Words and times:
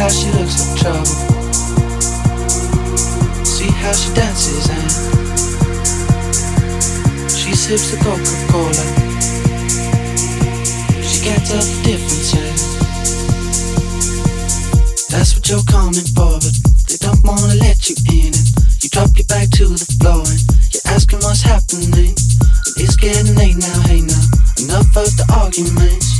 how 0.00 0.08
she 0.08 0.30
looks 0.32 0.56
like 0.64 0.80
trouble. 0.80 1.04
See 3.44 3.68
how 3.68 3.92
she 3.92 4.08
dances 4.14 4.64
and 4.72 4.90
she 7.30 7.52
sips 7.54 7.90
the 7.90 7.98
Coca-Cola. 8.00 8.86
She 11.04 11.20
can't 11.20 11.44
the 11.44 11.60
difference 11.84 12.32
yet. 12.32 12.56
That's 15.10 15.36
what 15.36 15.46
you're 15.50 15.68
coming 15.68 16.08
for, 16.16 16.32
but 16.40 16.54
they 16.88 16.96
don't 16.96 17.22
wanna 17.22 17.60
let 17.60 17.90
you 17.90 17.96
in. 18.08 18.32
And 18.32 18.82
you 18.82 18.88
drop 18.88 19.10
your 19.18 19.26
back 19.26 19.50
to 19.60 19.68
the 19.68 19.84
floor 20.00 20.24
and 20.24 20.40
you're 20.72 20.88
asking 20.96 21.20
what's 21.20 21.42
happening. 21.42 22.16
It's 22.80 22.96
getting 22.96 23.36
late 23.36 23.58
now, 23.60 23.80
hey 23.84 24.00
now. 24.00 24.24
Enough 24.64 24.96
of 24.96 25.12
the 25.20 25.26
arguments. 25.36 26.19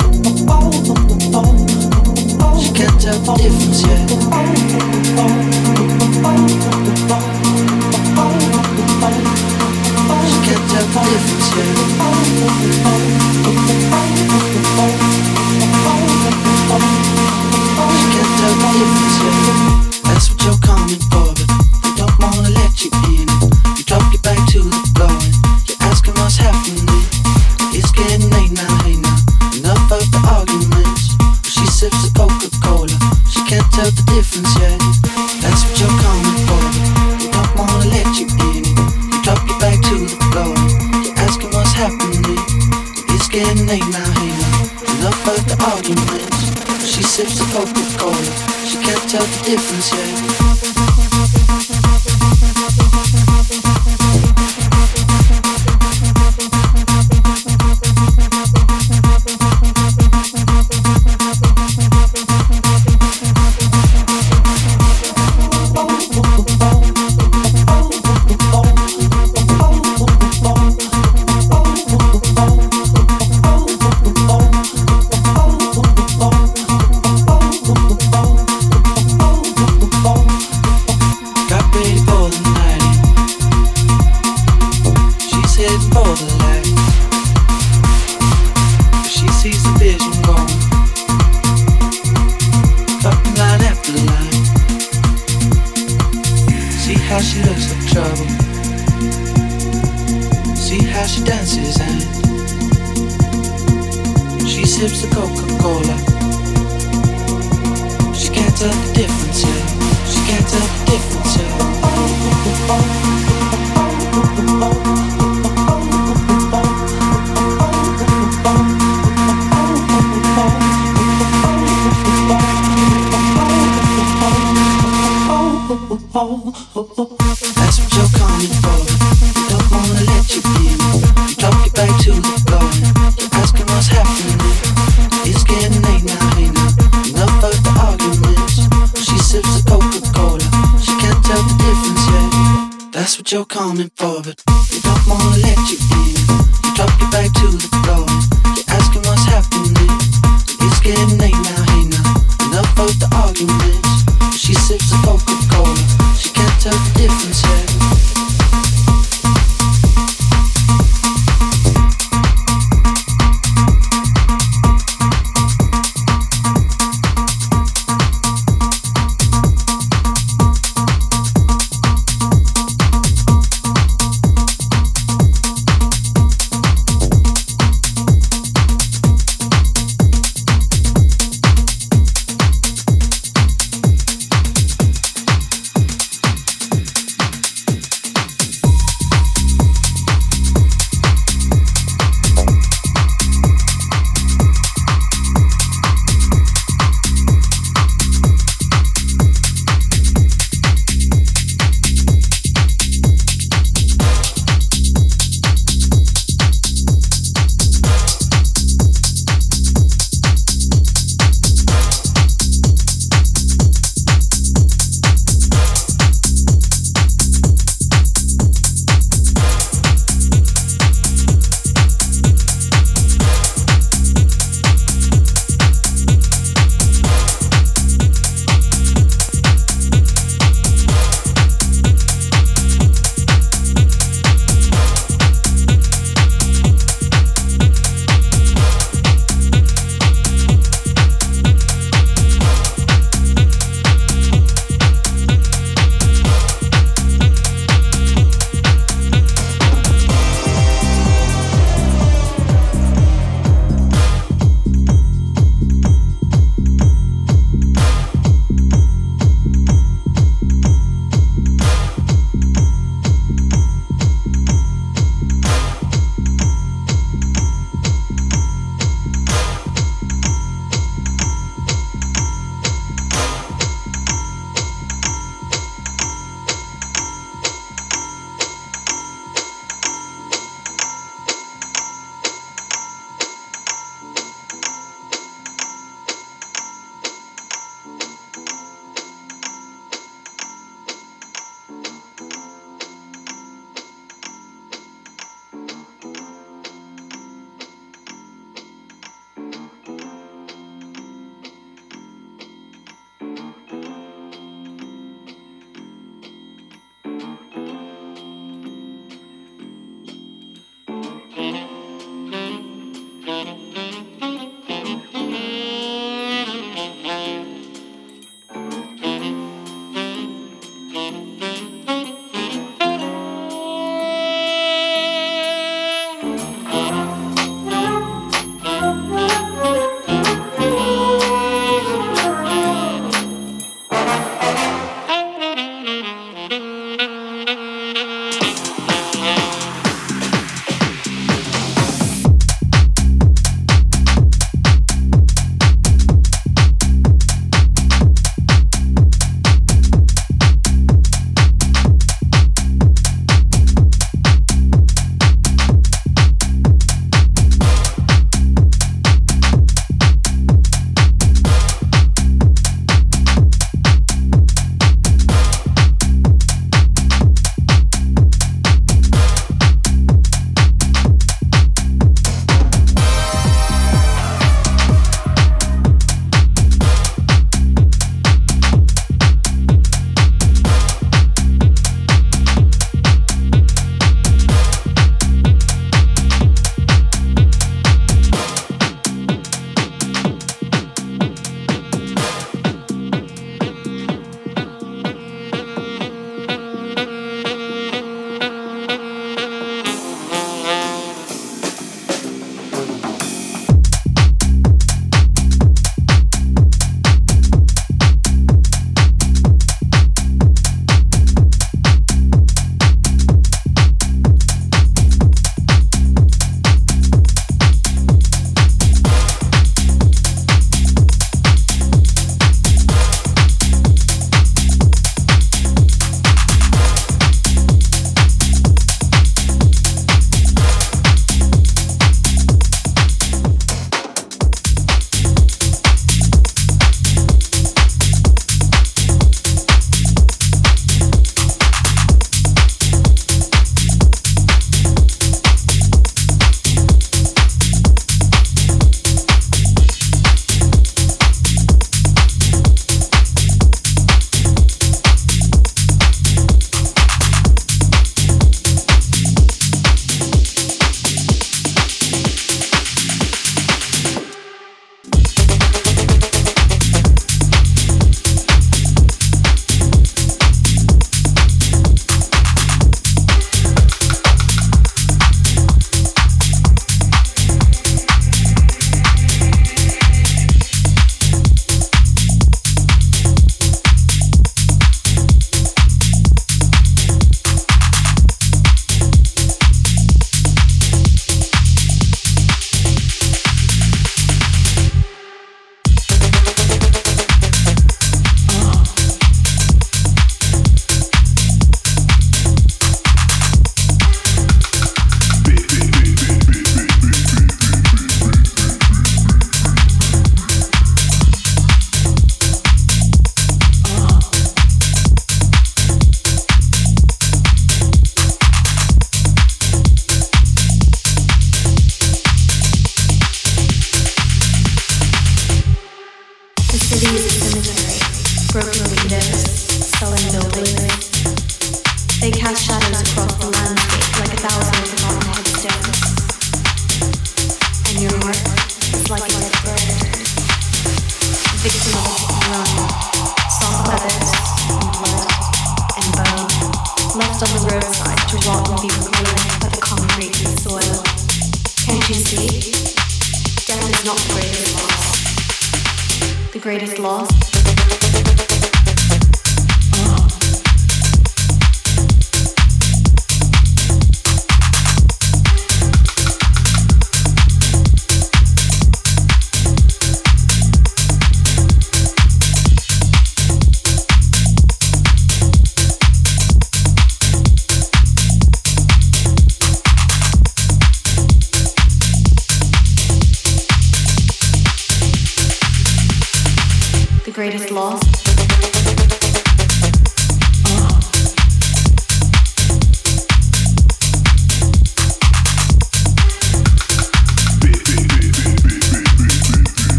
That's 20.03 20.29
what 20.29 20.43
you're 20.43 20.57
coming 20.59 20.99
for, 21.09 21.33
but 21.33 21.47
they 21.81 21.91
don't 21.95 22.19
wanna 22.19 22.49
let 22.49 22.83
you 22.83 22.91
in. 23.07 23.30
Tell 33.81 33.89
the 33.89 34.03
difference 34.13 34.53
yet. 34.61 34.77
That's 35.41 35.65
what 35.65 35.79
you're 35.81 35.97
coming 36.05 36.37
for, 36.45 36.61
they 37.17 37.31
don't 37.33 37.49
wanna 37.57 37.89
let 37.89 38.05
you 38.13 38.29
in. 38.53 38.61
You 38.61 39.17
drop 39.25 39.41
your 39.49 39.57
back 39.57 39.81
to 39.89 39.97
the 40.05 40.21
floor 40.29 40.53
you're 41.01 41.17
asking 41.25 41.49
what's 41.49 41.73
happening. 41.73 42.21
It's 43.09 43.27
getting 43.27 43.65
late 43.65 43.81
now, 43.89 44.05
now. 44.05 45.01
Enough 45.01 45.27
of 45.33 45.41
the 45.49 45.57
arguments. 45.65 46.93
She 46.93 47.01
sips 47.01 47.39
the 47.39 47.45
Coca-Cola. 47.57 48.21
She 48.69 48.77
can't 48.77 49.01
tell 49.09 49.25
the 49.25 49.49
difference 49.49 49.89
yet. 49.89 50.60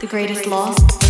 the 0.00 0.06
greatest 0.06 0.46
loss. 0.46 1.07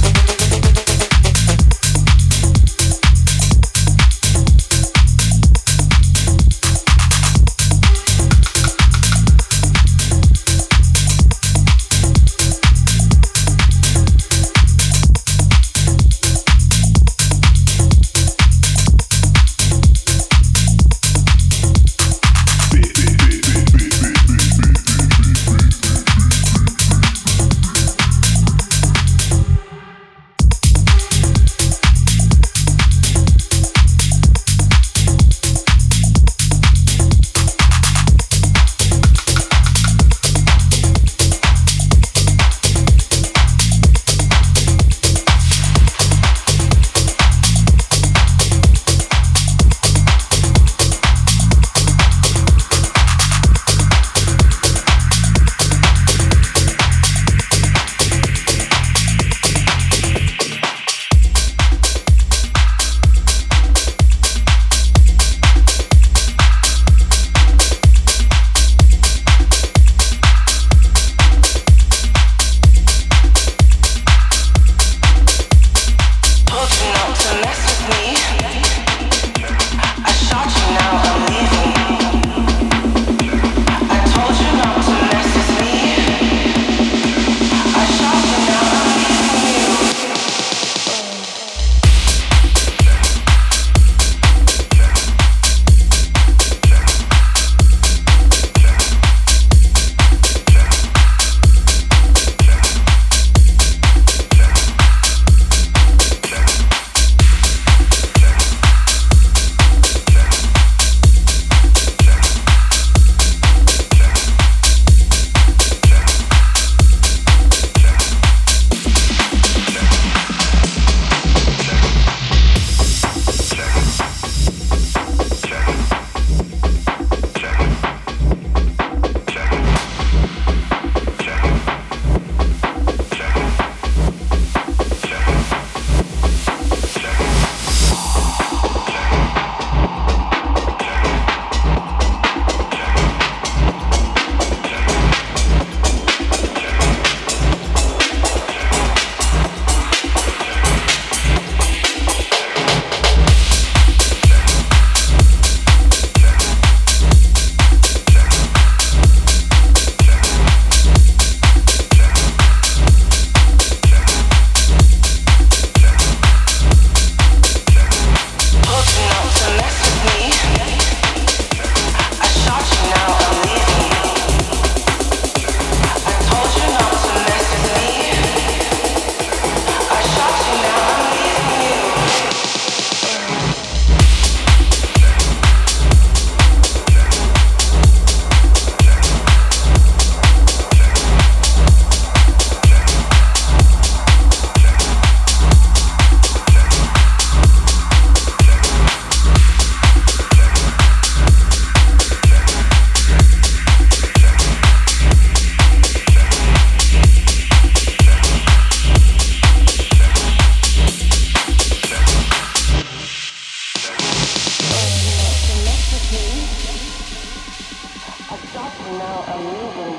now 218.93 219.25
are 219.29 219.43
leaving. 219.43 219.99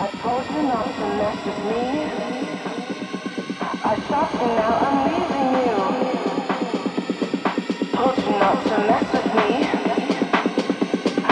I 0.00 0.08
told 0.22 0.46
you 0.50 0.62
not 0.62 0.86
to 0.96 1.06
mess 1.18 1.46
with 1.46 1.60
me. 1.66 1.82
I 3.84 3.96
shot 4.08 4.32
you 4.34 4.48
now, 4.56 4.74
I'm 4.86 4.98
leaving 5.08 5.50
you. 5.60 6.28
Told 7.94 8.18
you 8.18 8.30
not 8.38 8.64
to 8.64 8.78
mess 8.88 9.06
with 9.14 9.34
me. 9.36 9.50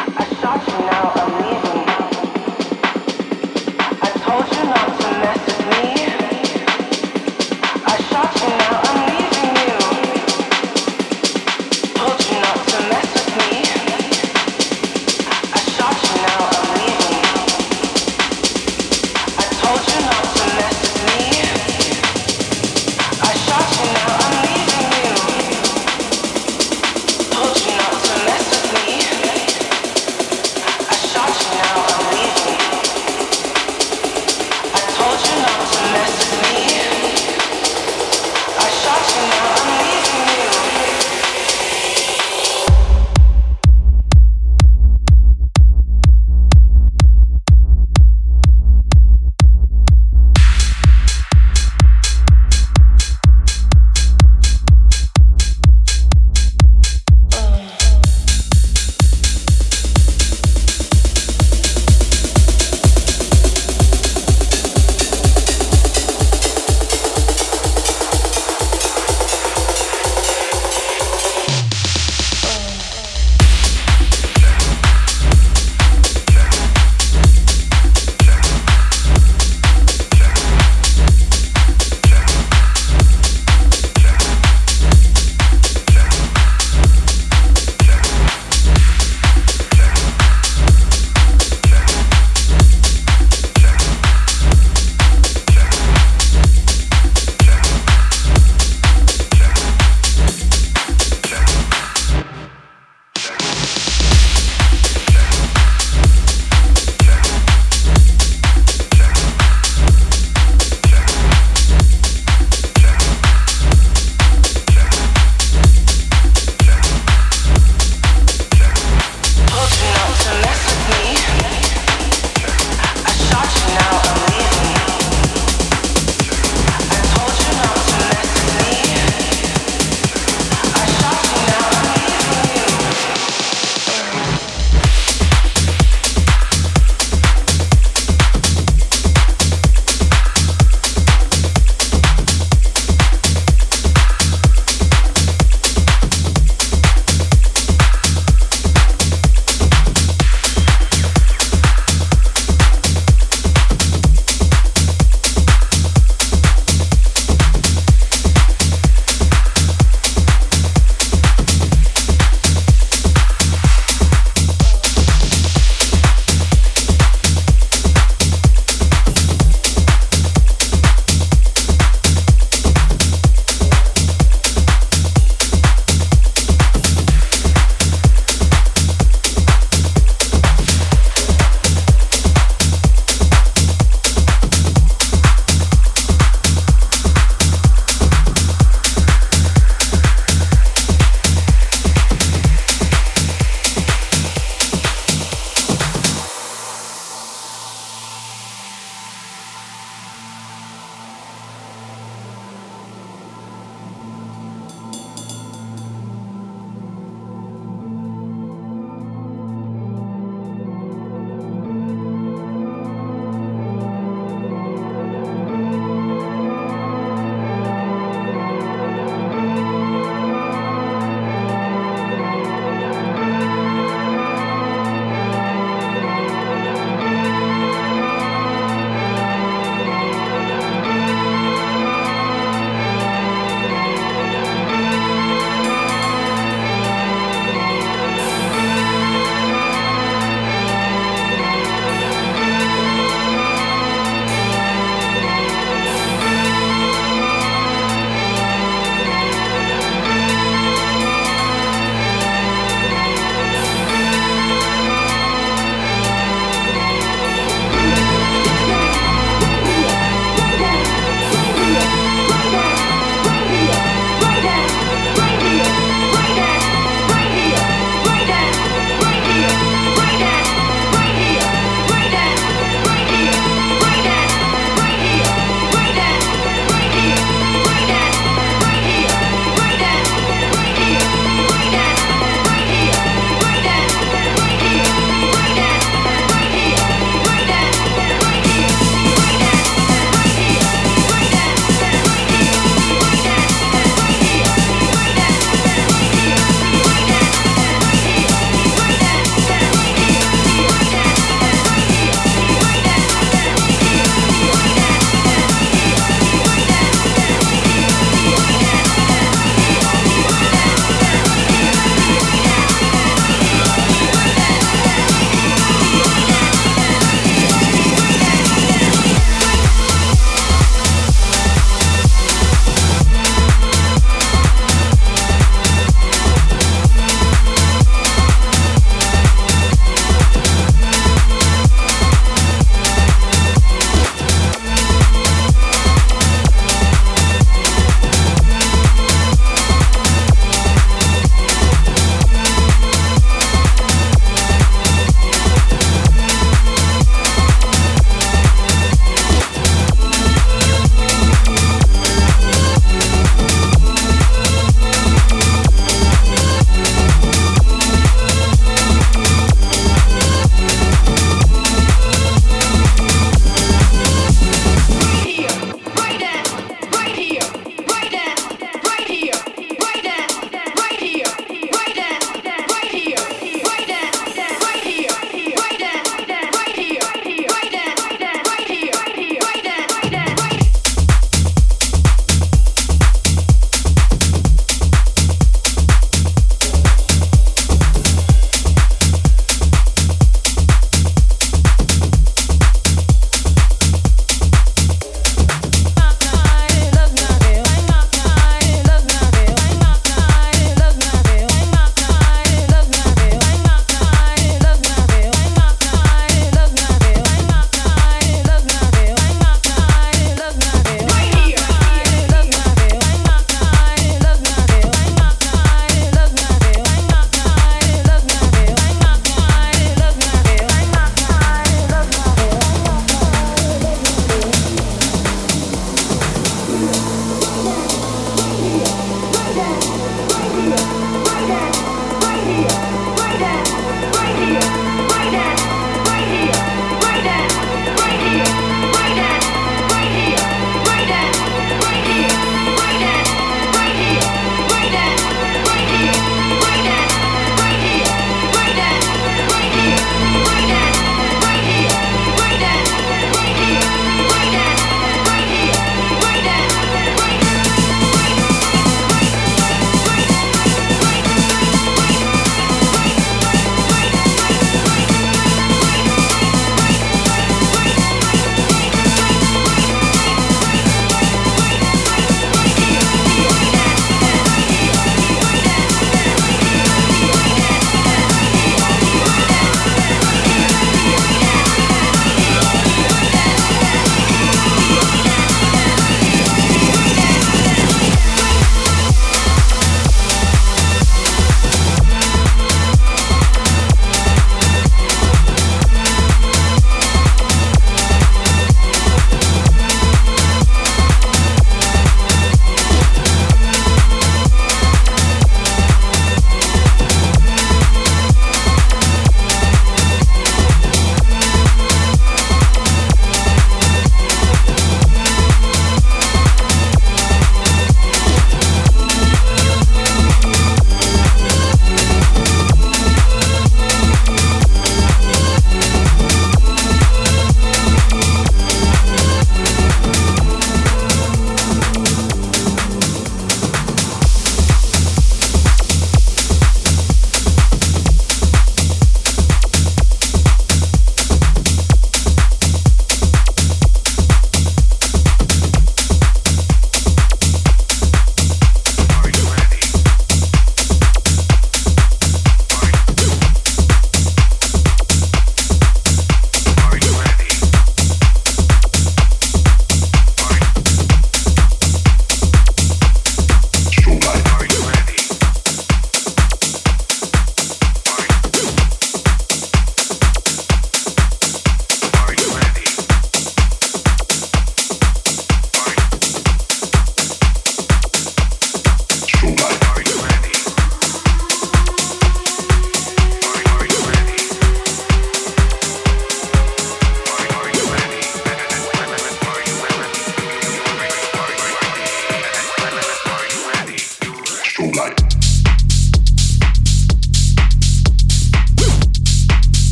I 0.00 0.26
shot 0.40 0.68
you 0.68 0.78
now, 0.86 1.12
I'm 1.22 1.32
leaving. 1.42 1.88
I 3.86 4.10
told 4.24 4.46
you 4.52 4.64
not 4.64 5.00
to 5.00 5.08
mess 5.20 5.40
with 5.48 5.66
me. 5.96 5.99